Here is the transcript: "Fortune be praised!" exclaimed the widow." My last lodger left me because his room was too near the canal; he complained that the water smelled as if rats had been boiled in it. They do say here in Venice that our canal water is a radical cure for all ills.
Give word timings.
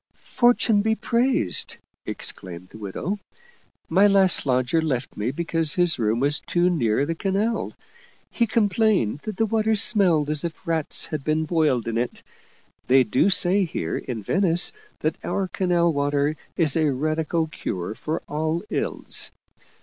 "Fortune 0.35 0.81
be 0.81 0.95
praised!" 0.95 1.77
exclaimed 2.07 2.69
the 2.69 2.79
widow." 2.79 3.19
My 3.97 4.07
last 4.07 4.47
lodger 4.47 4.81
left 4.81 5.15
me 5.15 5.29
because 5.29 5.75
his 5.75 5.99
room 5.99 6.19
was 6.19 6.39
too 6.39 6.71
near 6.71 7.05
the 7.05 7.13
canal; 7.13 7.73
he 8.31 8.47
complained 8.47 9.19
that 9.19 9.37
the 9.37 9.45
water 9.45 9.75
smelled 9.75 10.27
as 10.31 10.43
if 10.43 10.65
rats 10.65 11.05
had 11.05 11.23
been 11.23 11.45
boiled 11.45 11.87
in 11.87 11.99
it. 11.99 12.23
They 12.87 13.03
do 13.03 13.29
say 13.29 13.63
here 13.63 13.95
in 13.99 14.23
Venice 14.23 14.71
that 15.01 15.23
our 15.23 15.47
canal 15.47 15.93
water 15.93 16.35
is 16.57 16.75
a 16.75 16.91
radical 16.91 17.45
cure 17.45 17.93
for 17.93 18.23
all 18.27 18.63
ills. 18.71 19.29